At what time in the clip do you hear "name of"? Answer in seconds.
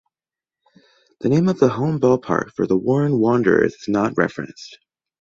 1.29-1.59